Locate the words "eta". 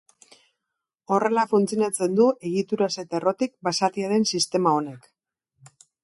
3.03-3.19